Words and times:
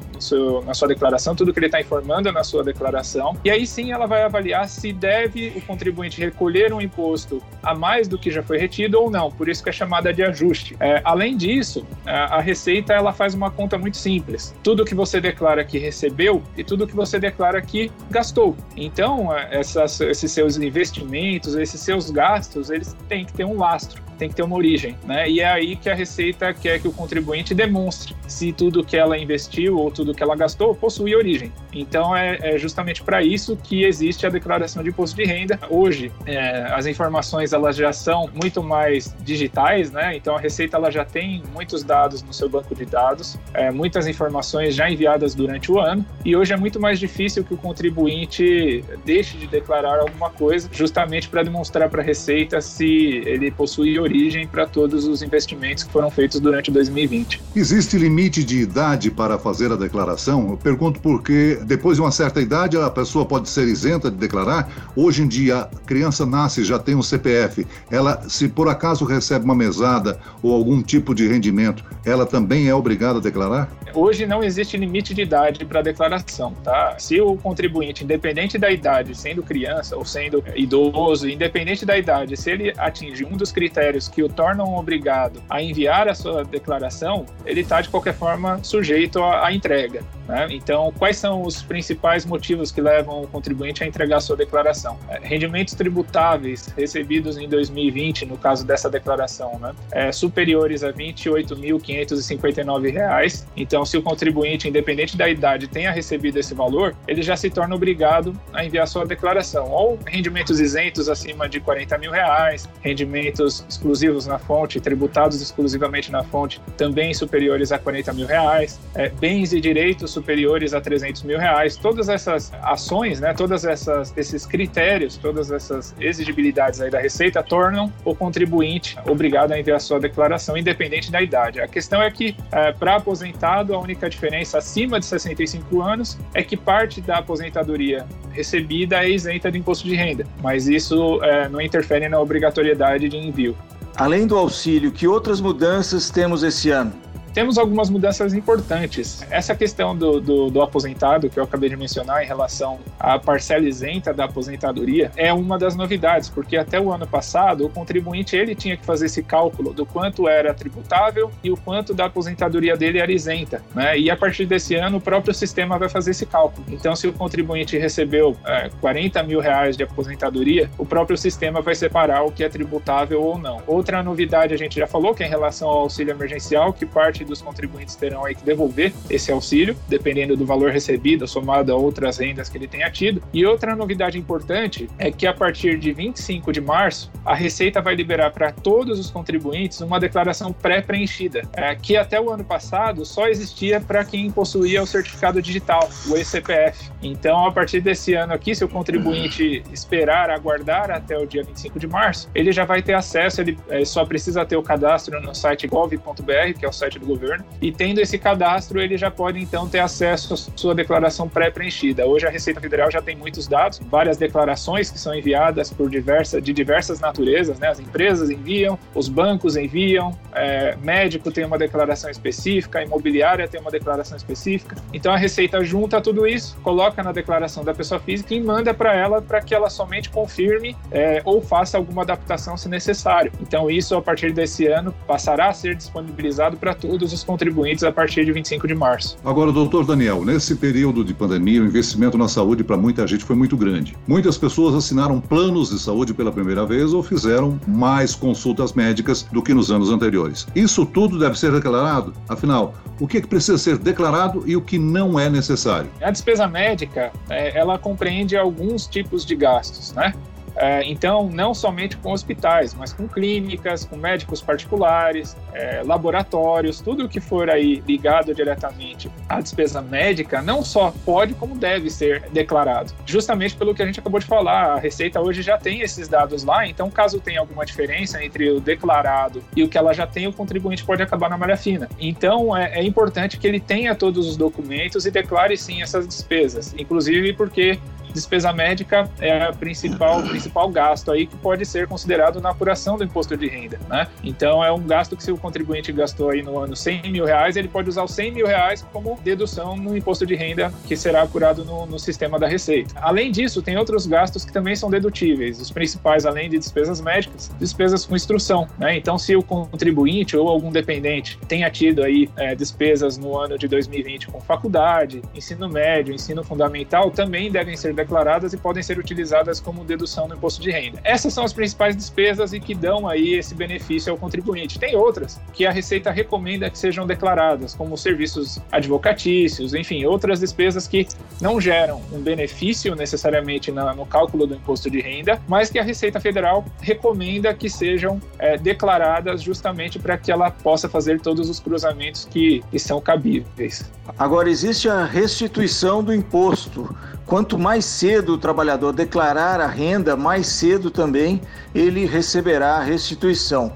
na 0.66 0.74
sua 0.74 0.88
declaração, 0.88 1.36
tudo 1.36 1.52
que 1.52 1.60
ele 1.60 1.66
está 1.66 1.82
informando 1.82 2.32
na 2.32 2.44
sua 2.44 2.64
declaração, 2.64 3.36
e 3.44 3.52
aí 3.52 3.68
sim 3.68 3.92
ela 3.92 4.06
vai 4.06 4.24
avaliar 4.24 4.70
se 4.70 4.94
deve 4.94 5.25
deve 5.28 5.54
o 5.56 5.62
contribuinte 5.62 6.20
recolher 6.20 6.74
um 6.74 6.80
imposto 6.80 7.42
a 7.62 7.74
mais 7.74 8.08
do 8.08 8.18
que 8.18 8.32
já 8.32 8.44
foi 8.44 8.58
retido 8.58 9.00
ou 9.00 9.10
não, 9.10 9.32
por 9.32 9.50
isso 9.50 9.64
que 9.64 9.70
é 9.70 9.74
chamada 9.74 10.14
de 10.14 10.24
ajuste. 10.24 10.76
É, 10.80 11.02
além 11.04 11.36
disso, 11.36 11.86
a 12.06 12.40
Receita 12.40 12.94
ela 12.94 13.12
faz 13.12 13.34
uma 13.34 13.50
conta 13.50 13.78
muito 13.78 13.98
simples. 13.98 14.56
Tudo 14.64 14.86
que 14.86 14.96
você 14.96 15.20
declara 15.20 15.64
que 15.64 15.78
recebeu 15.78 16.44
e 16.58 16.64
tudo 16.64 16.88
que 16.88 16.96
você 16.96 17.20
declara 17.20 17.62
que 17.62 17.92
gastou. 18.10 18.56
Então, 18.76 19.36
é, 19.36 19.60
essas, 19.60 20.00
esses 20.02 20.32
seus 20.32 20.58
investimentos, 20.58 21.56
esses 21.56 21.82
seus 21.82 22.12
gastos, 22.12 22.70
eles 22.70 22.96
têm 23.08 23.26
que 23.26 23.34
ter 23.34 23.46
um 23.46 23.58
lastro 23.58 24.05
tem 24.16 24.30
que 24.30 24.36
ter 24.36 24.44
uma 24.44 24.56
origem, 24.56 24.98
né? 25.06 25.30
E 25.30 25.40
é 25.40 25.48
aí 25.48 25.76
que 25.76 25.90
a 25.90 25.96
Receita 25.96 26.54
quer 26.54 26.80
que 26.80 26.88
o 26.88 26.92
contribuinte 26.92 27.54
demonstre 27.54 28.16
se 28.28 28.52
tudo 28.52 28.84
que 28.84 28.98
ela 28.98 29.18
investiu 29.18 29.78
ou 29.78 29.92
tudo 29.92 30.14
que 30.14 30.24
ela 30.24 30.36
gastou 30.36 30.74
possui 30.74 31.16
origem. 31.16 31.52
Então 31.74 32.16
é, 32.16 32.38
é 32.42 32.58
justamente 32.58 33.04
para 33.04 33.22
isso 33.22 33.58
que 33.58 33.84
existe 33.84 34.26
a 34.26 34.30
declaração 34.30 34.84
de 34.84 34.90
imposto 34.90 35.16
de 35.16 35.26
renda. 35.26 35.60
Hoje 35.70 36.12
é, 36.26 36.68
as 36.72 36.86
informações 36.86 37.54
elas 37.54 37.76
já 37.76 37.94
são 37.94 38.30
muito 38.34 38.64
mais 38.64 39.16
digitais, 39.22 39.92
né? 39.92 40.16
Então 40.16 40.36
a 40.36 40.40
Receita 40.40 40.78
ela 40.78 40.90
já 40.90 41.06
tem 41.06 41.44
muitos 41.54 41.84
dados 41.84 42.24
no 42.24 42.34
seu 42.34 42.50
banco 42.50 42.74
de 42.74 42.86
dados, 42.86 43.38
é, 43.54 43.72
muitas 43.72 44.08
informações 44.08 44.74
já 44.74 44.90
enviadas 44.90 45.36
durante 45.36 45.72
o 45.72 45.80
ano 45.80 46.06
e 46.24 46.36
hoje 46.36 46.54
é 46.54 46.58
muito 46.58 46.80
mais 46.80 47.00
difícil 47.00 47.44
que 47.44 47.54
o 47.54 47.58
contribuinte 47.58 48.84
deixe 49.04 49.38
de 49.38 49.48
declarar 49.48 50.00
alguma 50.00 50.30
coisa, 50.30 50.70
justamente 50.72 51.30
para 51.30 51.44
demonstrar 51.44 51.90
para 51.90 52.02
a 52.02 52.06
Receita 52.06 52.62
se 52.62 53.22
ele 53.26 53.52
possui 53.52 54.00
origem 54.00 54.05
para 54.52 54.68
todos 54.68 55.06
os 55.06 55.22
investimentos 55.22 55.84
que 55.84 55.92
foram 55.92 56.12
feitos 56.12 56.40
durante 56.40 56.72
2020. 56.72 57.42
Existe 57.56 57.98
limite 57.98 58.44
de 58.44 58.60
idade 58.60 59.10
para 59.10 59.38
fazer 59.40 59.72
a 59.72 59.76
declaração? 59.76 60.50
Eu 60.52 60.58
pergunto 60.58 61.00
porque 61.00 61.60
depois 61.66 61.98
de 61.98 62.02
uma 62.02 62.12
certa 62.12 62.42
idade 62.42 62.78
a 62.78 62.90
pessoa 62.90 63.26
pode 63.26 63.50
ser 63.50 63.68
isenta 63.68 64.12
de 64.12 64.18
declarar. 64.18 64.92
Hoje 64.96 65.24
em 65.24 65.28
dia 65.28 65.62
a 65.62 65.66
criança 65.86 66.26
nasce 66.26 66.64
já 66.64 66.78
tem 66.78 66.96
um 66.96 67.02
CPF. 67.02 67.66
Ela, 67.90 68.22
se 68.30 68.48
por 68.48 68.70
acaso 68.70 69.06
recebe 69.06 69.46
uma 69.46 69.56
mesada 69.56 70.20
ou 70.42 70.54
algum 70.54 70.82
tipo 70.82 71.16
de 71.16 71.28
rendimento, 71.28 71.84
ela 72.06 72.26
também 72.26 72.68
é 72.68 72.76
obrigada 72.76 73.20
a 73.20 73.22
declarar? 73.22 73.70
Hoje 73.94 74.26
não 74.26 74.44
existe 74.44 74.76
limite 74.76 75.14
de 75.14 75.22
idade 75.22 75.64
para 75.66 75.82
declaração, 75.82 76.54
tá? 76.64 76.96
Se 77.00 77.20
o 77.22 77.38
contribuinte, 77.38 78.04
independente 78.04 78.58
da 78.58 78.70
idade, 78.70 79.16
sendo 79.16 79.42
criança 79.42 79.96
ou 79.96 80.04
sendo 80.04 80.44
idoso, 80.56 81.30
independente 81.30 81.86
da 81.86 81.98
idade, 81.98 82.36
se 82.36 82.52
ele 82.52 82.74
atinge 82.78 83.24
um 83.24 83.38
dos 83.38 83.52
critérios 83.54 83.95
critérios 83.96 84.08
que 84.08 84.22
o 84.22 84.30
tornam 84.30 84.76
obrigado 84.76 85.42
a 85.50 85.62
enviar 85.62 86.08
a 86.08 86.16
sua 86.16 86.44
declaração, 86.44 87.26
ele 87.46 87.62
está 87.62 87.82
de 87.82 87.90
qualquer 87.90 88.14
forma 88.14 88.60
sujeito 88.64 89.24
à, 89.24 89.48
à 89.48 89.54
entrega. 89.54 90.04
Né? 90.28 90.48
Então, 90.52 90.94
quais 90.98 91.18
são 91.18 91.44
os 91.44 91.62
principais 91.62 92.26
motivos 92.26 92.72
que 92.72 92.82
levam 92.82 93.22
o 93.24 93.28
contribuinte 93.28 93.84
a 93.84 93.88
entregar 93.88 94.20
sua 94.20 94.36
declaração? 94.36 94.98
É, 95.08 95.20
rendimentos 95.22 95.76
tributáveis 95.76 96.74
recebidos 96.76 97.38
em 97.38 97.48
2020, 97.48 98.26
no 98.26 98.36
caso 98.38 98.66
dessa 98.66 98.90
declaração, 98.90 99.60
né? 99.60 99.76
é, 99.92 100.12
superiores 100.12 100.84
a 100.84 100.88
R$ 100.88 100.94
28.559. 100.94 103.46
Então, 103.56 103.86
se 103.86 103.96
o 103.98 104.02
contribuinte, 104.02 104.68
independente 104.68 105.16
da 105.16 105.30
idade, 105.30 105.68
tenha 105.68 105.92
recebido 105.92 106.38
esse 106.38 106.56
valor, 106.56 106.96
ele 107.08 107.22
já 107.22 107.38
se 107.38 107.50
torna 107.50 107.76
obrigado 107.76 108.34
a 108.54 108.66
enviar 108.66 108.88
sua 108.88 109.06
declaração. 109.06 109.70
Ou 109.70 110.00
rendimentos 110.06 110.60
isentos 110.60 111.08
acima 111.08 111.48
de 111.48 111.60
40 111.60 111.96
mil 111.98 112.12
reais, 112.12 112.68
rendimentos 112.82 113.66
exclusivos 113.70 114.26
na 114.26 114.40
fonte, 114.40 114.80
tributados 114.80 115.42
exclusivamente 115.42 116.10
na 116.12 116.24
fonte, 116.24 116.62
também 116.78 117.14
superiores 117.14 117.72
a 117.72 117.78
40 117.78 118.14
mil 118.14 118.26
reais, 118.26 118.80
é, 118.96 119.10
bens 119.10 119.54
e 119.54 119.62
direitos 119.62 120.15
superiores 120.16 120.74
a 120.74 120.82
300 120.82 121.24
mil 121.24 121.38
reais. 121.38 121.76
Todas 121.76 122.10
essas 122.10 122.52
ações, 122.62 123.20
né, 123.20 123.34
todas 123.34 123.66
essas 123.66 124.16
esses 124.18 124.46
critérios, 124.46 125.18
todas 125.18 125.52
essas 125.52 125.94
exigibilidades 126.00 126.82
aí 126.82 126.90
da 126.90 127.00
Receita 127.00 127.44
tornam 127.44 127.92
o 128.04 128.16
contribuinte 128.16 128.98
obrigado 129.06 129.52
a 129.52 129.60
enviar 129.60 129.80
sua 129.80 130.00
declaração, 130.00 130.58
independente 130.58 131.12
da 131.12 131.22
idade. 131.22 131.60
A 131.60 131.68
questão 131.68 132.02
é 132.02 132.10
que, 132.10 132.36
é, 132.52 132.72
para 132.72 132.96
aposentado, 132.96 133.74
a 133.74 133.80
única 133.80 134.10
diferença 134.10 134.58
acima 134.58 135.00
de 135.00 135.06
65 135.06 135.82
anos 135.82 136.18
é 136.34 136.44
que 136.44 136.58
parte 136.58 137.02
da 137.02 137.18
aposentadoria 137.18 138.06
recebida 138.32 139.04
é 139.04 139.10
isenta 139.10 139.52
de 139.52 139.58
imposto 139.58 139.88
de 139.88 139.96
renda, 139.96 140.26
mas 140.42 140.68
isso 140.68 141.24
é, 141.24 141.48
não 141.50 141.62
interfere 141.62 142.08
na 142.10 142.20
obrigatoriedade 142.20 143.10
de 143.10 143.18
envio. 143.18 143.56
Além 143.96 144.28
do 144.28 144.38
auxílio, 144.38 144.92
que 144.92 145.08
outras 145.08 145.40
mudanças 145.40 146.10
temos 146.10 146.44
esse 146.44 146.70
ano? 146.70 147.05
Temos 147.36 147.58
algumas 147.58 147.90
mudanças 147.90 148.34
importantes. 148.34 149.22
Essa 149.30 149.54
questão 149.54 149.94
do, 149.94 150.22
do, 150.22 150.50
do, 150.50 150.62
aposentado, 150.62 151.30
que 151.30 151.38
eu 151.38 151.44
acabei 151.44 151.70
de 151.70 151.76
mencionar 151.76 152.24
em 152.24 152.26
relação 152.26 152.80
à 152.98 153.20
parcela 153.20 153.68
isenta 153.68 154.14
da 154.14 154.24
aposentadoria, 154.24 155.12
é 155.18 155.34
uma 155.34 155.60
das 155.60 155.76
novidades, 155.76 156.30
porque 156.30 156.56
até 156.56 156.80
o 156.80 156.94
ano 156.94 157.06
passado, 157.06 157.66
o 157.66 157.70
contribuinte 157.70 158.38
ele 158.38 158.56
tinha 158.56 158.78
que 158.78 158.86
fazer 158.86 159.08
esse 159.08 159.22
cálculo 159.22 159.74
do 159.74 159.86
quanto 159.86 160.30
era 160.30 160.54
tributável 160.54 161.30
e 161.44 161.52
o 161.52 161.58
quanto 161.58 161.94
da 161.94 162.06
aposentadoria 162.06 162.78
dele 162.78 163.00
era 163.00 163.12
isenta. 163.12 163.62
Né? 163.76 164.00
E 164.00 164.10
a 164.10 164.16
partir 164.16 164.46
desse 164.46 164.74
ano, 164.76 164.98
o 164.98 165.02
próprio 165.02 165.34
sistema 165.34 165.78
vai 165.78 165.90
fazer 165.90 166.12
esse 166.12 166.26
cálculo. 166.26 166.66
Então, 166.70 166.96
se 166.96 167.06
o 167.06 167.12
contribuinte 167.12 167.78
recebeu 167.78 168.38
é, 168.46 168.70
40 168.80 169.22
mil 169.24 169.42
reais 169.42 169.76
de 169.76 169.84
aposentadoria, 169.84 170.72
o 170.78 170.86
próprio 170.86 171.18
sistema 171.18 171.62
vai 171.62 171.76
separar 171.76 172.24
o 172.24 172.32
que 172.32 172.46
é 172.46 172.50
tributável 172.50 173.22
ou 173.22 173.38
não. 173.38 173.62
Outra 173.68 174.02
novidade 174.02 174.54
a 174.54 174.58
gente 174.58 174.80
já 174.80 174.88
falou, 174.88 175.14
que 175.14 175.22
é 175.22 175.28
em 175.28 175.30
relação 175.30 175.68
ao 175.68 175.80
auxílio 175.80 176.14
emergencial, 176.14 176.72
que 176.72 176.86
parte 176.86 177.25
dos 177.26 177.42
contribuintes 177.42 177.96
terão 177.96 178.26
aí 178.26 178.36
que 178.36 178.44
devolver 178.44 178.94
esse 179.10 179.32
auxílio, 179.32 179.76
dependendo 179.88 180.38
do 180.38 180.46
valor 180.46 180.72
recebido, 180.72 181.28
somado 181.28 181.72
a 181.72 181.76
outras 181.76 182.18
rendas 182.18 182.50
que 182.50 182.58
ele 182.58 182.68
tenha 182.68 182.90
tido. 182.90 183.22
E 183.34 183.46
outra 183.46 183.76
novidade 183.76 184.18
importante 184.18 184.90
é 184.98 185.12
que 185.12 185.28
a 185.28 185.34
partir 185.34 185.78
de 185.78 185.92
25 185.92 186.52
de 186.52 186.62
março, 186.62 187.12
a 187.26 187.34
Receita 187.34 187.82
vai 187.82 187.96
liberar 187.96 188.32
para 188.32 188.52
todos 188.52 189.00
os 189.00 189.10
contribuintes 189.10 189.82
uma 189.82 190.00
declaração 190.00 190.54
pré-preenchida, 190.54 191.44
é, 191.54 191.76
que 191.76 191.98
até 191.98 192.20
o 192.20 192.30
ano 192.30 192.44
passado 192.44 193.06
só 193.06 193.28
existia 193.28 193.82
para 193.82 194.04
quem 194.06 194.30
possuía 194.32 194.82
o 194.82 194.88
certificado 194.88 195.42
digital, 195.42 195.90
o 196.08 196.16
ECPF. 196.16 196.90
Então, 197.02 197.46
a 197.46 197.52
partir 197.52 197.82
desse 197.82 198.14
ano 198.14 198.34
aqui, 198.34 198.56
se 198.56 198.64
o 198.64 198.70
contribuinte 198.70 199.64
esperar, 199.72 200.30
aguardar 200.30 200.92
até 200.92 201.18
o 201.18 201.26
dia 201.26 201.44
25 201.44 201.80
de 201.80 201.88
março, 201.88 202.30
ele 202.34 202.52
já 202.52 202.66
vai 202.66 202.82
ter 202.82 202.94
acesso, 202.94 203.42
ele 203.42 203.58
é, 203.70 203.84
só 203.86 204.06
precisa 204.06 204.46
ter 204.46 204.56
o 204.56 204.64
cadastro 204.64 205.20
no 205.22 205.34
site 205.34 205.68
gov.br, 205.68 206.58
que 206.58 206.66
é 206.66 206.70
o 206.70 206.74
site 206.74 207.00
do 207.00 207.06
governo, 207.16 207.46
e 207.62 207.72
tendo 207.72 208.00
esse 208.00 208.18
cadastro, 208.18 208.80
ele 208.80 208.98
já 208.98 209.10
pode 209.10 209.40
então 209.40 209.68
ter 209.68 209.80
acesso 209.80 210.34
à 210.34 210.38
sua 210.56 210.76
declaração 210.76 211.28
pré-preenchida. 211.28 212.06
Hoje 212.06 212.28
a 212.28 212.30
Receita 212.30 212.60
Federal 212.60 212.92
já 212.92 213.02
tem 213.02 213.16
muitos 213.16 213.48
dados, 213.48 213.80
várias 213.90 214.18
declarações 214.18 214.92
que 214.92 215.00
são 215.00 215.14
enviadas 215.14 215.72
por 215.72 215.90
diversas, 215.90 216.44
de 216.44 216.54
diversas 216.54 217.00
naturezas, 217.00 217.60
né? 217.60 217.70
As 217.70 217.80
empresas 217.80 218.30
enviam, 218.30 218.78
os 218.94 219.08
bancos 219.10 219.56
enviam, 219.56 220.18
é, 220.34 220.76
médico 220.78 221.32
tem 221.32 221.46
uma 221.46 221.58
declaração 221.58 222.10
específica, 222.10 222.84
imobiliária 222.84 223.48
tem 223.48 223.60
uma 223.60 223.72
declaração 223.72 224.18
específica. 224.18 224.76
Então 224.94 225.14
a 225.14 225.18
Receita 225.18 225.64
junta 225.64 226.02
tudo 226.02 226.28
isso, 226.28 226.58
coloca 226.64 227.02
na 227.02 227.12
declaração 227.12 227.64
da 227.64 227.74
pessoa 227.74 228.00
física 228.00 228.34
e 228.34 228.42
manda 228.42 228.74
para 228.74 228.94
ela 228.94 229.22
para 229.22 229.42
que 229.42 229.54
ela 229.54 229.70
somente 229.70 230.10
confirme 230.10 230.76
é, 230.92 231.22
ou 231.26 231.42
faça 231.42 231.78
alguma 231.78 232.02
adaptação 232.04 232.58
se 232.58 232.70
necessário. 232.70 233.32
Então 233.42 233.70
isso 233.70 233.96
a 233.96 234.02
partir 234.02 234.32
desse 234.32 234.68
ano 234.68 234.94
passará 235.08 235.48
a 235.48 235.54
ser 235.54 235.76
disponibilizado 235.76 236.58
para 236.58 236.74
todos 236.74 237.05
todos 237.06 237.14
os 237.14 237.24
contribuintes 237.24 237.84
a 237.84 237.92
partir 237.92 238.26
de 238.26 238.32
25 238.32 238.68
de 238.68 238.74
março. 238.74 239.18
Agora, 239.24 239.52
doutor 239.52 239.86
Daniel, 239.86 240.26
nesse 240.26 240.56
período 240.56 241.04
de 241.04 241.14
pandemia, 241.14 241.62
o 241.62 241.66
investimento 241.66 242.18
na 242.18 242.28
saúde 242.28 242.64
para 242.64 242.76
muita 242.76 243.06
gente 243.06 243.24
foi 243.24 243.36
muito 243.36 243.56
grande. 243.56 243.96
Muitas 244.08 244.38
pessoas 244.38 244.74
assinaram 244.74 245.22
planos 245.22 245.70
de 245.70 245.80
saúde 245.80 246.14
pela 246.14 246.32
primeira 246.32 246.66
vez 246.66 246.94
ou 246.94 247.04
fizeram 247.04 247.60
mais 247.68 248.16
consultas 248.16 248.74
médicas 248.74 249.24
do 249.32 249.44
que 249.44 249.54
nos 249.54 249.70
anos 249.70 249.92
anteriores. 249.92 250.48
Isso 250.56 250.86
tudo 250.86 251.20
deve 251.20 251.38
ser 251.38 251.52
declarado? 251.52 252.12
Afinal, 252.28 252.74
o 253.00 253.08
que, 253.08 253.18
é 253.20 253.22
que 253.22 253.28
precisa 253.28 253.58
ser 253.58 253.78
declarado 253.78 254.44
e 254.48 254.56
o 254.56 254.62
que 254.62 254.80
não 254.80 255.20
é 255.20 255.30
necessário? 255.30 255.90
A 256.02 256.10
despesa 256.10 256.48
médica, 256.48 257.12
é, 257.30 257.56
ela 257.58 257.78
compreende 257.78 258.36
alguns 258.36 258.88
tipos 258.88 259.24
de 259.24 259.36
gastos, 259.36 259.94
né? 259.94 260.14
É, 260.56 260.84
então, 260.86 261.30
não 261.30 261.54
somente 261.54 261.98
com 261.98 262.12
hospitais, 262.12 262.74
mas 262.74 262.94
com 262.94 263.08
clínicas, 263.08 263.86
com 263.86 263.98
médicos 263.98 264.42
particulares, 264.42 265.36
é, 265.54 265.82
laboratórios, 265.84 266.80
tudo 266.80 267.10
que 267.10 267.20
for 267.20 267.50
aí 267.50 267.84
ligado 267.88 268.34
diretamente 268.34 269.12
à 269.28 269.42
despesa 269.42 269.82
médica, 269.82 270.42
não 270.42 270.64
só 270.64 270.94
pode, 271.06 271.34
como 271.34 271.56
deve 271.56 271.90
ser 271.90 272.24
declarado. 272.32 272.94
Justamente 273.06 273.56
pelo 273.56 273.74
que 273.74 273.84
a 273.84 273.86
gente 273.86 274.00
acabou 274.00 274.20
de 274.20 274.26
falar, 274.26 274.74
a 274.74 274.80
Receita 274.80 275.20
hoje 275.20 275.42
já 275.42 275.58
tem 275.58 275.82
esses 275.82 276.08
dados 276.08 276.44
lá, 276.44 276.66
então 276.68 276.90
caso 276.90 277.20
tenha 277.20 277.40
alguma 277.40 277.66
diferença 277.66 278.24
entre 278.24 278.50
o 278.52 278.60
declarado 278.60 279.44
e 279.56 279.64
o 279.64 279.70
que 279.70 279.78
ela 279.78 279.94
já 279.94 280.08
tem, 280.08 280.28
o 280.28 280.34
contribuinte 280.34 280.84
pode 280.84 281.02
acabar 281.02 281.30
na 281.30 281.38
malha 281.38 281.58
fina. 281.58 281.90
Então, 282.00 282.56
é, 282.56 282.80
é 282.80 282.84
importante 282.84 283.38
que 283.38 283.48
ele 283.48 283.60
tenha 283.60 283.94
todos 283.96 284.28
os 284.28 284.38
documentos 284.38 285.06
e 285.06 285.12
declare 285.12 285.58
sim 285.58 285.82
essas 285.82 286.08
despesas, 286.08 286.74
inclusive 286.78 287.34
porque 287.34 287.80
despesa 288.16 288.52
médica 288.54 289.10
é 289.20 289.44
a 289.44 289.54
principal, 289.54 290.24
principal 290.24 290.70
gasto 290.70 291.12
aí 291.12 291.28
que 291.28 291.36
pode 291.36 291.66
ser 291.66 291.86
considerado 291.88 292.42
na 292.42 292.50
apuração 292.50 292.98
do 292.98 293.04
imposto 293.04 293.36
de 293.36 293.48
renda, 293.48 293.80
né? 293.90 294.08
Então 294.24 294.64
é 294.64 294.72
um 294.72 294.82
gasto 294.82 295.16
que 295.16 295.24
se 295.24 295.32
o 295.32 295.38
contribuinte 295.38 295.92
gastou 295.92 296.30
aí 296.30 296.42
no 296.42 296.58
ano 296.58 296.76
100 296.76 297.12
mil 297.12 297.26
reais, 297.26 297.58
ele 297.58 297.68
pode 297.68 297.90
usar 297.90 298.04
os 298.04 298.12
100 298.12 298.32
mil 298.32 298.48
reais 298.48 298.86
como 298.94 299.20
dedução 299.24 299.76
no 299.76 299.96
imposto 299.96 300.26
de 300.26 300.34
renda 300.34 300.74
que 300.86 300.96
será 300.96 301.24
apurado 301.24 301.66
no, 301.66 301.86
no 301.86 302.00
sistema 302.00 302.40
da 302.40 302.48
Receita. 302.48 302.96
Além 303.02 303.32
disso, 303.32 303.62
tem 303.62 303.78
outros 303.78 304.08
gastos 304.08 304.46
que 304.46 304.54
também 304.54 304.76
são 304.76 304.90
dedutíveis. 304.90 305.60
Os 305.60 305.70
principais, 305.70 306.26
além 306.26 306.50
de 306.50 306.58
despesas 306.58 307.02
médicas, 307.02 307.52
despesas 307.60 308.06
com 308.06 308.16
instrução, 308.16 308.68
né? 308.78 308.96
Então, 308.96 309.18
se 309.18 309.36
o 309.36 309.44
contribuinte 309.44 310.38
ou 310.38 310.48
algum 310.48 310.72
dependente 310.72 311.38
tenha 311.48 311.70
tido 311.70 312.02
aí 312.02 312.30
é, 312.38 312.56
despesas 312.56 313.18
no 313.18 313.38
ano 313.38 313.58
de 313.58 313.68
2020 313.68 314.28
com 314.28 314.40
faculdade, 314.40 315.22
ensino 315.34 315.68
médio, 315.68 316.14
ensino 316.14 316.44
fundamental, 316.44 317.12
também 317.12 317.52
devem 317.52 317.76
ser 317.76 317.94
declaradas 318.06 318.54
e 318.54 318.58
podem 318.58 318.84
ser 318.84 319.00
utilizadas 319.00 319.60
como 319.60 319.84
dedução 319.84 320.28
no 320.28 320.36
imposto 320.36 320.62
de 320.62 320.70
renda. 320.70 321.00
Essas 321.04 321.34
são 321.34 321.44
as 321.44 321.52
principais 321.52 321.96
despesas 321.96 322.54
e 322.54 322.60
que 322.60 322.76
dão 322.76 323.08
aí 323.08 323.34
esse 323.34 323.56
benefício 323.56 324.12
ao 324.12 324.18
contribuinte. 324.18 324.80
Tem 324.80 324.96
outras 324.96 325.42
que 325.52 325.66
a 325.66 325.72
Receita 325.72 326.12
recomenda 326.12 326.70
que 326.70 326.78
sejam 326.78 327.08
declaradas, 327.08 327.74
como 327.74 327.98
serviços 327.98 328.60
advocatícios, 328.72 329.74
enfim, 329.74 330.06
outras 330.06 330.40
despesas 330.40 330.88
que 330.88 331.08
não 331.42 331.60
geram 331.60 332.02
um 332.12 332.22
benefício 332.22 332.96
necessariamente 332.96 333.72
na, 333.72 333.94
no 333.94 334.06
cálculo 334.06 334.46
do 334.46 334.56
imposto 334.56 334.90
de 334.90 335.02
renda, 335.02 335.42
mas 335.48 335.70
que 335.70 335.80
a 335.80 335.84
Receita 335.84 336.20
Federal 336.20 336.64
recomenda 336.80 337.54
que 337.54 337.70
sejam 337.70 338.22
é, 338.38 338.58
declaradas 338.58 339.42
justamente 339.42 339.98
para 339.98 340.18
que 340.18 340.32
ela 340.32 340.52
possa 340.52 340.88
fazer 340.88 341.20
todos 341.20 341.50
os 341.50 341.60
cruzamentos 341.60 342.26
que, 342.26 342.64
que 342.70 342.78
são 342.78 343.02
cabíveis. 343.02 343.92
Agora, 344.18 344.50
existe 344.50 344.88
a 344.88 345.04
restituição 345.06 346.04
do 346.04 346.14
imposto. 346.14 346.96
Quanto 347.26 347.58
mais 347.58 347.86
cedo 347.96 348.34
o 348.34 348.38
trabalhador 348.38 348.92
declarar 348.92 349.62
a 349.62 349.68
renda, 349.68 350.18
mais 350.18 350.48
cedo 350.48 350.92
também 350.92 351.42
ele 351.74 352.06
receberá 352.06 352.76
a 352.76 352.84
restituição. 352.84 353.72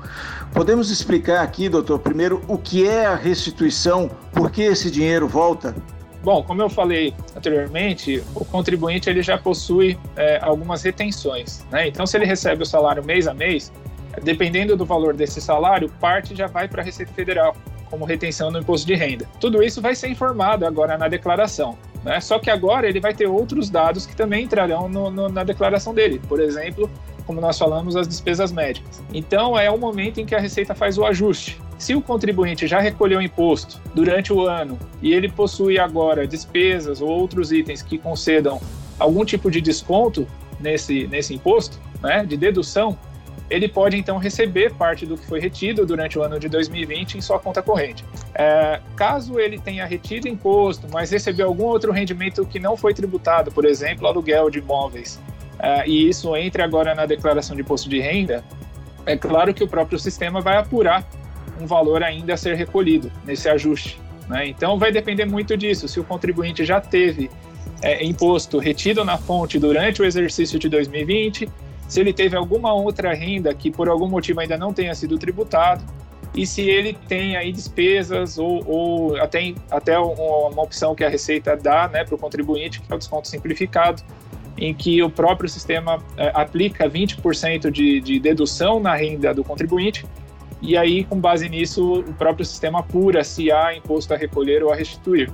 Podemos 0.54 0.92
explicar 0.92 1.42
aqui, 1.42 1.70
doutor, 1.70 2.00
primeiro 2.00 2.42
o 2.48 2.58
que 2.58 2.86
é 2.86 3.06
a 3.06 3.16
restituição, 3.16 4.10
por 4.34 4.52
que 4.52 4.64
esse 4.64 4.92
dinheiro 4.92 5.28
volta? 5.28 5.74
Bom, 6.22 6.44
como 6.44 6.62
eu 6.62 6.70
falei 6.70 7.14
anteriormente, 7.34 8.22
o 8.36 8.44
contribuinte 8.44 9.10
ele 9.10 9.22
já 9.22 9.38
possui 9.38 9.98
é, 10.18 10.38
algumas 10.42 10.84
retenções, 10.84 11.66
né? 11.72 11.88
Então, 11.88 12.06
se 12.06 12.18
ele 12.18 12.26
recebe 12.26 12.64
o 12.64 12.66
salário 12.66 13.02
mês 13.06 13.26
a 13.26 13.34
mês, 13.34 13.72
dependendo 14.22 14.76
do 14.76 14.86
valor 14.86 15.14
desse 15.14 15.40
salário, 15.40 15.90
parte 16.02 16.36
já 16.36 16.48
vai 16.48 16.68
para 16.68 16.82
a 16.82 16.86
Receita 16.86 17.14
Federal 17.14 17.56
como 17.90 18.04
retenção 18.04 18.52
no 18.52 18.60
imposto 18.60 18.86
de 18.86 18.96
renda. 18.96 19.26
Tudo 19.40 19.64
isso 19.64 19.82
vai 19.82 19.96
ser 19.96 20.10
informado 20.10 20.66
agora 20.66 20.98
na 20.98 21.08
declaração. 21.08 21.78
Né? 22.04 22.20
Só 22.20 22.40
que 22.40 22.50
agora 22.50 22.88
ele 22.88 23.00
vai 23.00 23.14
ter 23.14 23.28
outros 23.28 23.70
dados 23.70 24.06
que 24.06 24.16
também 24.16 24.46
entrarão 24.46 24.88
no, 24.88 25.10
no, 25.10 25.30
na 25.30 25.44
declaração 25.44 25.94
dele. 25.94 26.22
Por 26.28 26.40
exemplo, 26.40 26.90
como 27.26 27.40
nós 27.40 27.60
falamos, 27.60 27.96
as 27.96 28.08
despesas 28.08 28.52
médicas. 28.52 29.04
Então 29.14 29.58
é 29.58 29.70
o 29.70 29.78
momento 29.78 30.20
em 30.20 30.26
que 30.26 30.34
a 30.34 30.40
Receita 30.40 30.74
faz 30.74 30.98
o 30.98 31.06
ajuste. 31.06 31.60
Se 31.78 31.96
o 31.96 32.02
contribuinte 32.02 32.68
já 32.68 32.80
recolheu 32.80 33.22
imposto 33.22 33.80
durante 33.94 34.34
o 34.34 34.42
ano 34.42 34.78
e 35.02 35.14
ele 35.14 35.30
possui 35.30 35.78
agora 35.78 36.28
despesas 36.28 37.02
ou 37.02 37.10
outros 37.10 37.52
itens 37.52 37.82
que 37.82 37.98
concedam 37.98 38.60
algum 38.98 39.24
tipo 39.24 39.50
de 39.50 39.62
desconto 39.62 40.28
nesse, 40.60 41.08
nesse 41.08 41.34
imposto, 41.34 41.80
né, 42.02 42.26
de 42.26 42.36
dedução, 42.36 42.98
ele 43.50 43.68
pode 43.68 43.98
então 43.98 44.18
receber 44.18 44.74
parte 44.74 45.06
do 45.06 45.18
que 45.18 45.26
foi 45.26 45.40
retido 45.40 45.86
durante 45.86 46.18
o 46.18 46.24
ano 46.24 46.40
de 46.40 46.48
2020 46.48 47.18
em 47.18 47.22
sua 47.22 47.40
conta 47.40 47.62
corrente. 47.62 48.06
É, 48.36 48.80
caso 48.96 49.40
ele 49.40 49.60
tenha 49.60 49.86
retido 49.86 50.28
imposto, 50.28 50.88
mas 50.92 51.12
recebeu 51.12 51.48
algum 51.48 51.66
outro 51.66 51.92
rendimento 51.92 52.46
que 52.46 52.60
não 52.60 52.78
foi 52.78 52.94
tributado, 52.94 53.52
por 53.52 53.66
exemplo, 53.66 54.08
aluguel 54.08 54.50
de 54.50 54.60
imóveis, 54.60 55.20
é, 55.60 55.88
e 55.88 56.08
isso 56.08 56.36
entre 56.36 56.62
agora 56.62 56.96
na 56.96 57.06
declaração 57.06 57.56
de 57.56 57.62
imposto 57.62 57.90
de 57.90 58.00
renda, 58.00 58.44
é 59.06 59.18
claro 59.18 59.54
que 59.54 59.64
o 59.64 59.68
próprio 59.68 60.00
sistema 60.00 60.40
vai 60.40 60.58
apurar 60.58 61.08
um 61.60 61.66
valor 61.66 62.04
ainda 62.04 62.34
a 62.34 62.38
ser 62.38 62.56
recolhido 62.56 63.12
nesse 63.26 63.50
ajuste. 63.50 64.00
Né? 64.30 64.48
Então 64.48 64.78
vai 64.78 64.92
depender 64.92 65.26
muito 65.26 65.58
disso. 65.58 65.88
Se 65.88 66.00
o 66.00 66.04
contribuinte 66.04 66.64
já 66.64 66.80
teve 66.80 67.30
é, 67.82 68.04
imposto 68.06 68.58
retido 68.60 69.04
na 69.04 69.18
fonte 69.18 69.60
durante 69.60 70.02
o 70.02 70.06
exercício 70.06 70.58
de 70.60 70.70
2020, 70.70 71.50
se 71.90 72.00
ele 72.00 72.14
teve 72.14 72.38
alguma 72.38 72.72
outra 72.72 73.14
renda 73.14 73.54
que 73.54 73.72
por 73.72 73.90
algum 73.90 74.08
motivo 74.08 74.40
ainda 74.40 74.58
não 74.58 74.72
tenha 74.72 74.94
sido 74.94 75.18
tributado, 75.18 75.84
e 76.36 76.46
se 76.46 76.62
ele 76.62 76.96
tem 77.08 77.36
aí 77.36 77.52
despesas 77.52 78.38
ou, 78.38 78.64
ou 78.66 79.18
até, 79.18 79.56
até 79.72 79.98
uma 79.98 80.62
opção 80.62 80.94
que 80.94 81.04
a 81.04 81.10
Receita 81.10 81.58
dá 81.58 81.88
né, 81.88 82.06
para 82.06 82.14
o 82.14 82.18
contribuinte, 82.18 82.80
que 82.80 82.92
é 82.92 82.96
o 82.96 83.00
desconto 83.00 83.28
simplificado, 83.28 84.04
em 84.56 84.72
que 84.72 85.02
o 85.02 85.10
próprio 85.10 85.50
sistema 85.50 85.98
é, 86.16 86.32
aplica 86.36 86.88
20% 86.88 87.72
de, 87.72 88.00
de 88.00 88.20
dedução 88.20 88.80
na 88.80 88.96
renda 88.96 89.34
do 89.34 89.44
contribuinte, 89.44 90.06
e 90.62 90.78
aí, 90.78 91.06
com 91.06 91.20
base 91.20 91.48
nisso, 91.50 92.02
o 92.02 92.14
próprio 92.14 92.46
sistema 92.46 92.80
apura 92.80 93.24
se 93.24 93.52
há 93.52 93.76
imposto 93.76 94.14
a 94.14 94.18
recolher 94.18 94.62
ou 94.62 94.72
a 94.72 94.76
restituir. 94.76 95.32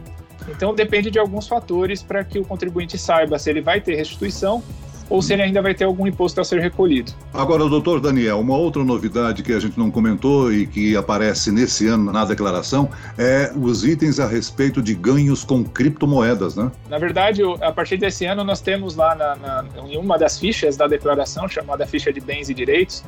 Então, 0.48 0.74
depende 0.74 1.10
de 1.10 1.18
alguns 1.20 1.48
fatores 1.48 2.04
para 2.04 2.24
que 2.24 2.38
o 2.38 2.46
contribuinte 2.46 2.98
saiba 2.98 3.38
se 3.40 3.50
ele 3.50 3.62
vai 3.62 3.82
ter 3.82 3.96
restituição 3.96 4.64
ou 5.10 5.22
se 5.22 5.34
ele 5.34 5.44
ainda 5.44 5.62
vai 5.62 5.74
ter 5.74 5.84
algum 5.84 6.08
imposto 6.08 6.42
a 6.42 6.44
ser 6.44 6.60
recolhido. 6.60 7.12
Agora, 7.34 7.68
doutor 7.70 8.00
Daniel, 8.00 8.40
uma 8.40 8.58
outra 8.58 8.84
novidade 8.84 9.44
que 9.44 9.54
a 9.54 9.60
gente 9.60 9.78
não 9.78 9.92
comentou 9.92 10.52
e 10.52 10.66
que 10.66 10.96
aparece 10.96 11.52
nesse 11.52 11.88
ano 11.88 12.12
na 12.12 12.26
declaração 12.26 12.90
é 13.18 13.52
os 13.56 13.86
itens 13.86 14.20
a 14.20 14.28
respeito 14.28 14.82
de 14.82 14.94
ganhos 14.96 15.44
com 15.44 15.64
criptomoedas, 15.64 16.56
né? 16.56 16.72
Na 16.90 16.98
verdade, 16.98 17.42
a 17.62 17.72
partir 17.72 17.98
desse 17.98 18.26
ano, 18.26 18.44
nós 18.44 18.62
temos 18.62 18.96
lá 18.96 19.16
na, 19.16 19.36
na, 19.36 19.66
em 19.88 19.98
uma 19.98 20.18
das 20.18 20.40
fichas 20.40 20.76
da 20.76 20.88
declaração, 20.88 21.48
chamada 21.48 21.86
ficha 21.86 22.12
de 22.12 22.20
bens 22.20 22.50
e 22.50 22.54
direitos, 22.54 23.04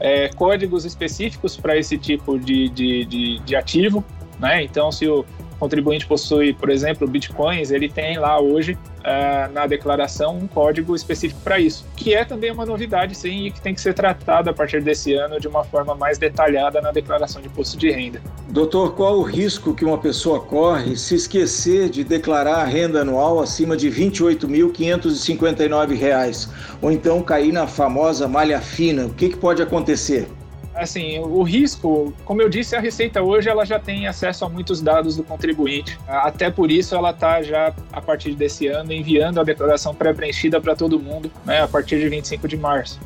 é, 0.00 0.28
códigos 0.28 0.84
específicos 0.84 1.56
para 1.56 1.76
esse 1.76 1.96
tipo 1.96 2.38
de, 2.38 2.68
de, 2.68 3.04
de, 3.04 3.38
de 3.40 3.56
ativo. 3.56 4.04
Né? 4.38 4.62
Então, 4.64 4.92
se 4.92 5.08
o 5.08 5.24
contribuinte 5.58 6.06
possui, 6.06 6.52
por 6.52 6.70
exemplo, 6.70 7.06
bitcoins, 7.06 7.70
ele 7.70 7.88
tem 7.88 8.18
lá 8.18 8.40
hoje 8.40 8.72
uh, 8.72 9.52
na 9.52 9.66
declaração 9.66 10.36
um 10.36 10.46
código 10.46 10.94
específico 10.94 11.40
para 11.42 11.58
isso, 11.58 11.86
que 11.96 12.14
é 12.14 12.24
também 12.24 12.50
uma 12.50 12.66
novidade, 12.66 13.14
sim, 13.14 13.46
e 13.46 13.50
que 13.50 13.60
tem 13.60 13.74
que 13.74 13.80
ser 13.80 13.94
tratado 13.94 14.50
a 14.50 14.52
partir 14.52 14.82
desse 14.82 15.14
ano 15.14 15.40
de 15.40 15.48
uma 15.48 15.64
forma 15.64 15.94
mais 15.94 16.18
detalhada 16.18 16.80
na 16.80 16.92
declaração 16.92 17.40
de 17.40 17.48
imposto 17.48 17.78
de 17.78 17.90
renda. 17.90 18.20
Doutor, 18.48 18.94
qual 18.94 19.18
o 19.18 19.22
risco 19.22 19.74
que 19.74 19.84
uma 19.84 19.98
pessoa 19.98 20.40
corre 20.40 20.96
se 20.96 21.14
esquecer 21.14 21.88
de 21.88 22.04
declarar 22.04 22.56
a 22.56 22.64
renda 22.64 23.00
anual 23.00 23.40
acima 23.40 23.76
de 23.76 23.88
R$ 23.88 24.10
28.559, 24.10 26.48
ou 26.80 26.92
então 26.92 27.22
cair 27.22 27.52
na 27.52 27.66
famosa 27.66 28.28
malha 28.28 28.60
fina? 28.60 29.06
O 29.06 29.10
que, 29.10 29.30
que 29.30 29.36
pode 29.36 29.62
acontecer? 29.62 30.28
Assim, 30.76 31.18
o 31.18 31.42
risco, 31.42 32.12
como 32.24 32.42
eu 32.42 32.48
disse, 32.48 32.76
a 32.76 32.80
Receita 32.80 33.22
hoje 33.22 33.48
ela 33.48 33.64
já 33.64 33.78
tem 33.78 34.06
acesso 34.06 34.44
a 34.44 34.48
muitos 34.48 34.80
dados 34.80 35.16
do 35.16 35.24
contribuinte. 35.24 35.98
Até 36.06 36.50
por 36.50 36.70
isso 36.70 36.94
ela 36.94 37.10
está 37.10 37.42
já, 37.42 37.74
a 37.92 38.00
partir 38.00 38.34
desse 38.34 38.66
ano, 38.68 38.92
enviando 38.92 39.40
a 39.40 39.44
declaração 39.44 39.94
pré-preenchida 39.94 40.60
para 40.60 40.76
todo 40.76 40.98
mundo, 41.00 41.30
né, 41.44 41.62
a 41.62 41.68
partir 41.68 41.98
de 41.98 42.08
25 42.08 42.46
de 42.46 42.56
março. 42.56 43.00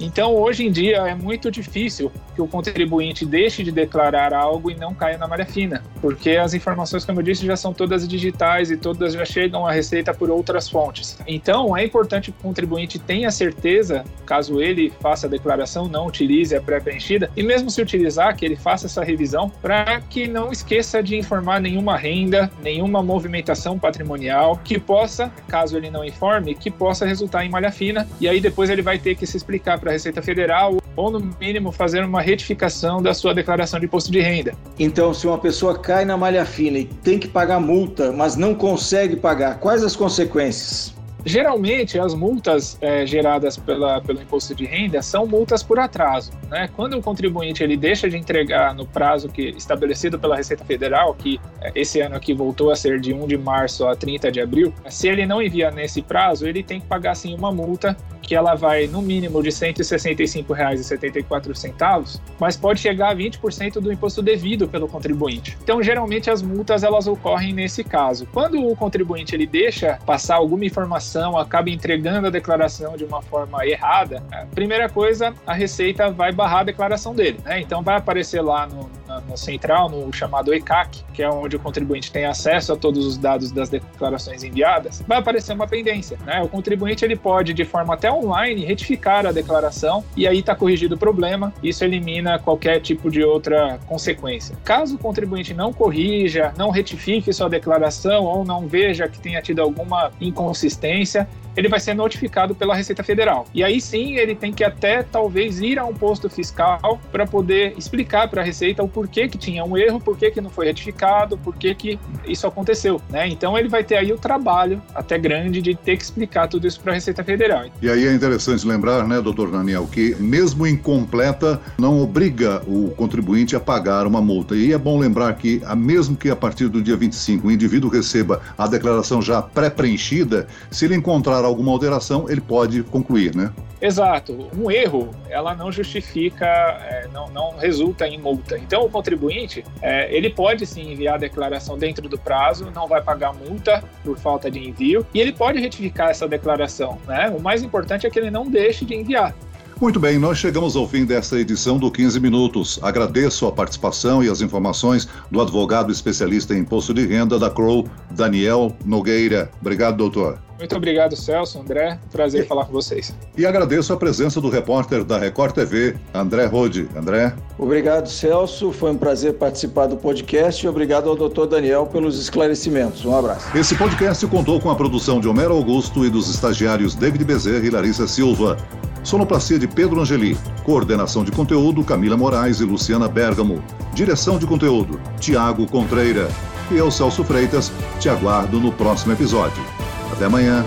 Então, 0.00 0.34
hoje 0.34 0.66
em 0.66 0.72
dia, 0.72 0.96
é 1.06 1.14
muito 1.14 1.50
difícil 1.50 2.10
que 2.34 2.42
o 2.42 2.48
contribuinte 2.48 3.24
deixe 3.24 3.62
de 3.62 3.70
declarar 3.70 4.34
algo 4.34 4.70
e 4.70 4.74
não 4.74 4.92
caia 4.92 5.16
na 5.16 5.28
malha 5.28 5.46
fina, 5.46 5.84
porque 6.04 6.32
as 6.32 6.52
informações, 6.52 7.02
como 7.02 7.20
eu 7.20 7.24
disse, 7.24 7.46
já 7.46 7.56
são 7.56 7.72
todas 7.72 8.06
digitais 8.06 8.70
e 8.70 8.76
todas 8.76 9.14
já 9.14 9.24
chegam 9.24 9.66
à 9.66 9.72
Receita 9.72 10.12
por 10.12 10.28
outras 10.28 10.68
fontes. 10.68 11.18
Então, 11.26 11.74
é 11.74 11.82
importante 11.82 12.30
que 12.30 12.38
o 12.38 12.42
contribuinte 12.42 12.98
tenha 12.98 13.30
certeza, 13.30 14.04
caso 14.26 14.60
ele 14.60 14.92
faça 15.00 15.26
a 15.26 15.30
declaração, 15.30 15.88
não 15.88 16.06
utilize 16.06 16.54
a 16.54 16.60
pré-preenchida, 16.60 17.30
e 17.34 17.42
mesmo 17.42 17.70
se 17.70 17.80
utilizar, 17.80 18.36
que 18.36 18.44
ele 18.44 18.54
faça 18.54 18.84
essa 18.84 19.02
revisão, 19.02 19.48
para 19.62 19.98
que 20.02 20.28
não 20.28 20.52
esqueça 20.52 21.02
de 21.02 21.16
informar 21.16 21.58
nenhuma 21.58 21.96
renda, 21.96 22.50
nenhuma 22.62 23.02
movimentação 23.02 23.78
patrimonial 23.78 24.60
que 24.62 24.78
possa, 24.78 25.32
caso 25.48 25.74
ele 25.74 25.88
não 25.88 26.04
informe, 26.04 26.54
que 26.54 26.70
possa 26.70 27.06
resultar 27.06 27.46
em 27.46 27.48
malha 27.48 27.72
fina, 27.72 28.06
e 28.20 28.28
aí 28.28 28.42
depois 28.42 28.68
ele 28.68 28.82
vai 28.82 28.98
ter 28.98 29.14
que 29.14 29.26
se 29.26 29.38
explicar 29.38 29.78
para 29.78 29.88
a 29.88 29.94
Receita 29.94 30.20
Federal 30.20 30.76
ou, 30.96 31.10
no 31.10 31.20
mínimo, 31.40 31.72
fazer 31.72 32.04
uma 32.04 32.20
retificação 32.20 33.02
da 33.02 33.14
sua 33.14 33.34
declaração 33.34 33.80
de 33.80 33.86
imposto 33.86 34.10
de 34.10 34.20
renda. 34.20 34.54
Então, 34.78 35.12
se 35.12 35.26
uma 35.26 35.38
pessoa 35.38 35.78
cai 35.78 36.04
na 36.04 36.16
malha 36.16 36.44
fina 36.44 36.78
e 36.78 36.84
tem 36.84 37.18
que 37.18 37.28
pagar 37.28 37.60
multa, 37.60 38.12
mas 38.12 38.36
não 38.36 38.54
consegue 38.54 39.16
pagar, 39.16 39.58
quais 39.58 39.82
as 39.82 39.96
consequências? 39.96 40.94
Geralmente, 41.26 41.98
as 41.98 42.14
multas 42.14 42.76
é, 42.82 43.06
geradas 43.06 43.56
pela, 43.56 44.00
pelo 44.02 44.20
imposto 44.20 44.54
de 44.54 44.66
renda 44.66 45.00
são 45.00 45.26
multas 45.26 45.62
por 45.62 45.78
atraso. 45.78 46.30
Né? 46.50 46.68
Quando 46.76 46.98
o 46.98 47.02
contribuinte 47.02 47.62
ele 47.62 47.78
deixa 47.78 48.10
de 48.10 48.16
entregar 48.16 48.74
no 48.74 48.86
prazo 48.86 49.28
que 49.30 49.48
estabelecido 49.56 50.18
pela 50.18 50.36
Receita 50.36 50.64
Federal, 50.64 51.14
que 51.14 51.40
é, 51.62 51.72
esse 51.74 52.00
ano 52.00 52.14
aqui 52.14 52.34
voltou 52.34 52.70
a 52.70 52.76
ser 52.76 53.00
de 53.00 53.14
1 53.14 53.26
de 53.26 53.38
março 53.38 53.86
a 53.86 53.96
30 53.96 54.30
de 54.30 54.40
abril, 54.40 54.74
se 54.90 55.08
ele 55.08 55.24
não 55.24 55.40
envia 55.40 55.70
nesse 55.70 56.02
prazo, 56.02 56.46
ele 56.46 56.62
tem 56.62 56.78
que 56.78 56.86
pagar 56.86 57.14
sim 57.14 57.34
uma 57.34 57.50
multa 57.50 57.96
que 58.24 58.34
ela 58.34 58.54
vai 58.54 58.86
no 58.86 59.02
mínimo 59.02 59.42
de 59.42 59.50
R$ 59.50 59.54
165,74, 59.54 62.18
mas 62.40 62.56
pode 62.56 62.80
chegar 62.80 63.10
a 63.10 63.14
20% 63.14 63.80
do 63.80 63.92
imposto 63.92 64.22
devido 64.22 64.66
pelo 64.66 64.88
contribuinte. 64.88 65.58
Então, 65.62 65.82
geralmente 65.82 66.30
as 66.30 66.40
multas 66.42 66.82
elas 66.82 67.06
ocorrem 67.06 67.52
nesse 67.52 67.84
caso. 67.84 68.26
Quando 68.32 68.66
o 68.66 68.74
contribuinte 68.74 69.34
ele 69.34 69.46
deixa 69.46 69.98
passar 70.06 70.36
alguma 70.36 70.64
informação, 70.64 71.36
acaba 71.36 71.68
entregando 71.70 72.28
a 72.28 72.30
declaração 72.30 72.96
de 72.96 73.04
uma 73.04 73.20
forma 73.22 73.66
errada, 73.66 74.22
a 74.32 74.46
primeira 74.46 74.88
coisa, 74.88 75.34
a 75.46 75.52
Receita 75.52 76.10
vai 76.10 76.32
barrar 76.32 76.60
a 76.60 76.64
declaração 76.64 77.14
dele, 77.14 77.38
né? 77.44 77.60
Então 77.60 77.82
vai 77.82 77.96
aparecer 77.96 78.40
lá 78.40 78.66
no, 78.66 78.88
no 79.28 79.36
central, 79.36 79.88
no 79.88 80.12
chamado 80.12 80.54
ECAC, 80.54 81.04
que 81.12 81.22
é 81.22 81.28
onde 81.28 81.56
o 81.56 81.58
contribuinte 81.58 82.10
tem 82.10 82.24
acesso 82.24 82.72
a 82.72 82.76
todos 82.76 83.06
os 83.06 83.18
dados 83.18 83.52
das 83.52 83.68
declarações 83.68 84.42
enviadas, 84.42 85.02
vai 85.06 85.18
aparecer 85.18 85.52
uma 85.52 85.66
pendência, 85.66 86.18
né? 86.24 86.42
O 86.42 86.48
contribuinte 86.48 87.04
ele 87.04 87.16
pode 87.16 87.52
de 87.52 87.64
forma 87.64 87.94
até 87.94 88.10
online 88.14 88.64
retificar 88.64 89.26
a 89.26 89.32
declaração 89.32 90.04
e 90.16 90.26
aí 90.26 90.40
está 90.40 90.54
corrigido 90.54 90.94
o 90.94 90.98
problema. 90.98 91.52
Isso 91.62 91.84
elimina 91.84 92.38
qualquer 92.38 92.80
tipo 92.80 93.10
de 93.10 93.22
outra 93.22 93.78
consequência. 93.86 94.56
Caso 94.64 94.96
o 94.96 94.98
contribuinte 94.98 95.54
não 95.54 95.72
corrija, 95.72 96.52
não 96.56 96.70
retifique 96.70 97.32
sua 97.32 97.48
declaração 97.48 98.24
ou 98.24 98.44
não 98.44 98.66
veja 98.66 99.08
que 99.08 99.18
tenha 99.18 99.40
tido 99.40 99.60
alguma 99.60 100.10
inconsistência, 100.20 101.28
ele 101.56 101.68
vai 101.68 101.80
ser 101.80 101.94
notificado 101.94 102.54
pela 102.54 102.74
Receita 102.74 103.02
Federal. 103.02 103.46
E 103.54 103.62
aí 103.62 103.80
sim 103.80 104.16
ele 104.16 104.34
tem 104.34 104.52
que 104.52 104.64
até 104.64 105.02
talvez 105.02 105.60
ir 105.60 105.78
a 105.78 105.84
um 105.84 105.94
posto 105.94 106.28
fiscal 106.28 107.00
para 107.12 107.26
poder 107.26 107.74
explicar 107.78 108.28
para 108.28 108.42
a 108.42 108.44
Receita 108.44 108.82
o 108.82 108.88
porquê 108.88 109.28
que 109.28 109.38
tinha 109.38 109.64
um 109.64 109.76
erro, 109.76 110.00
porquê 110.00 110.30
que 110.30 110.40
não 110.40 110.50
foi 110.50 110.66
retificado, 110.66 111.38
porquê 111.38 111.74
que 111.74 111.98
isso 112.26 112.46
aconteceu, 112.46 113.00
né? 113.08 113.28
Então 113.28 113.56
ele 113.56 113.68
vai 113.68 113.84
ter 113.84 113.96
aí 113.96 114.12
o 114.12 114.18
trabalho 114.18 114.82
até 114.94 115.18
grande 115.18 115.62
de 115.62 115.74
ter 115.74 115.96
que 115.96 116.02
explicar 116.02 116.48
tudo 116.48 116.66
isso 116.66 116.80
para 116.80 116.92
a 116.92 116.94
Receita 116.94 117.22
Federal. 117.22 117.66
E 117.80 117.88
aí 117.88 118.03
é 118.06 118.12
interessante 118.12 118.66
lembrar, 118.66 119.06
né, 119.06 119.20
doutor 119.20 119.50
Daniel, 119.50 119.86
que 119.86 120.14
mesmo 120.16 120.66
incompleta 120.66 121.60
não 121.78 122.00
obriga 122.00 122.62
o 122.66 122.90
contribuinte 122.90 123.56
a 123.56 123.60
pagar 123.60 124.06
uma 124.06 124.20
multa. 124.20 124.54
E 124.54 124.72
é 124.72 124.78
bom 124.78 124.98
lembrar 124.98 125.34
que, 125.34 125.62
mesmo 125.76 126.16
que 126.16 126.30
a 126.30 126.36
partir 126.36 126.68
do 126.68 126.82
dia 126.82 126.96
25 126.96 127.48
o 127.48 127.50
indivíduo 127.50 127.90
receba 127.90 128.40
a 128.56 128.66
declaração 128.66 129.20
já 129.20 129.42
pré-preenchida, 129.42 130.46
se 130.70 130.84
ele 130.84 130.94
encontrar 130.94 131.44
alguma 131.44 131.72
alteração, 131.72 132.26
ele 132.28 132.40
pode 132.40 132.82
concluir, 132.84 133.34
né? 133.34 133.52
Exato. 133.84 134.48
Um 134.56 134.70
erro, 134.70 135.10
ela 135.28 135.54
não 135.54 135.70
justifica, 135.70 136.46
é, 136.46 137.06
não, 137.12 137.28
não 137.28 137.56
resulta 137.58 138.08
em 138.08 138.18
multa. 138.18 138.56
Então, 138.56 138.82
o 138.82 138.88
contribuinte, 138.88 139.62
é, 139.82 140.10
ele 140.14 140.30
pode 140.30 140.64
sim 140.64 140.92
enviar 140.92 141.16
a 141.16 141.18
declaração 141.18 141.76
dentro 141.76 142.08
do 142.08 142.18
prazo, 142.18 142.70
não 142.74 142.88
vai 142.88 143.02
pagar 143.02 143.34
multa 143.34 143.84
por 144.02 144.16
falta 144.16 144.50
de 144.50 144.58
envio, 144.58 145.06
e 145.12 145.20
ele 145.20 145.34
pode 145.34 145.60
retificar 145.60 146.08
essa 146.08 146.26
declaração, 146.26 146.98
né? 147.06 147.28
O 147.28 147.42
mais 147.42 147.62
importante 147.94 148.06
é 148.06 148.10
que 148.10 148.18
ele 148.18 148.30
não 148.30 148.48
deixe 148.48 148.84
de 148.84 148.94
enviar. 148.94 149.34
Muito 149.80 149.98
bem, 149.98 150.18
nós 150.18 150.38
chegamos 150.38 150.76
ao 150.76 150.88
fim 150.88 151.04
desta 151.04 151.38
edição 151.38 151.78
do 151.78 151.90
15 151.90 152.20
Minutos. 152.20 152.78
Agradeço 152.80 153.46
a 153.46 153.52
participação 153.52 154.22
e 154.22 154.30
as 154.30 154.40
informações 154.40 155.08
do 155.30 155.40
advogado 155.40 155.90
especialista 155.90 156.54
em 156.54 156.60
imposto 156.60 156.94
de 156.94 157.04
renda 157.04 157.38
da 157.38 157.50
CROW, 157.50 157.86
Daniel 158.10 158.74
Nogueira. 158.84 159.50
Obrigado, 159.60 159.96
doutor. 159.96 160.38
Muito 160.56 160.76
obrigado, 160.76 161.16
Celso, 161.16 161.58
André. 161.58 161.98
Prazer 162.12 162.44
e, 162.44 162.46
falar 162.46 162.66
com 162.66 162.72
vocês. 162.72 163.12
E 163.36 163.44
agradeço 163.44 163.92
a 163.92 163.96
presença 163.96 164.40
do 164.40 164.48
repórter 164.48 165.02
da 165.04 165.18
Record 165.18 165.52
TV, 165.52 165.96
André 166.14 166.46
Rode. 166.46 166.88
André. 166.96 167.34
Obrigado, 167.58 168.08
Celso. 168.08 168.70
Foi 168.70 168.92
um 168.92 168.96
prazer 168.96 169.34
participar 169.34 169.86
do 169.86 169.96
podcast 169.96 170.64
e 170.64 170.68
obrigado 170.68 171.10
ao 171.10 171.16
doutor 171.16 171.48
Daniel 171.48 171.86
pelos 171.86 172.18
esclarecimentos. 172.20 173.04
Um 173.04 173.16
abraço. 173.16 173.46
Esse 173.58 173.74
podcast 173.74 174.24
contou 174.28 174.60
com 174.60 174.70
a 174.70 174.76
produção 174.76 175.20
de 175.20 175.26
Homero 175.26 175.54
Augusto 175.54 176.06
e 176.06 176.08
dos 176.08 176.30
estagiários 176.30 176.94
David 176.94 177.24
Bezerra 177.24 177.66
e 177.66 177.70
Larissa 177.70 178.06
Silva. 178.06 178.56
Sonoplastia 179.04 179.58
de 179.58 179.68
Pedro 179.68 180.00
Angeli. 180.00 180.36
Coordenação 180.64 181.22
de 181.22 181.30
conteúdo 181.30 181.84
Camila 181.84 182.16
Moraes 182.16 182.60
e 182.60 182.64
Luciana 182.64 183.06
Bergamo. 183.06 183.62
Direção 183.92 184.38
de 184.38 184.46
conteúdo 184.46 184.98
Tiago 185.20 185.66
Contreira. 185.66 186.28
E 186.70 186.76
eu, 186.76 186.90
Celso 186.90 187.22
Freitas, 187.22 187.70
te 188.00 188.08
aguardo 188.08 188.58
no 188.58 188.72
próximo 188.72 189.12
episódio. 189.12 189.62
Até 190.10 190.24
amanhã. 190.24 190.64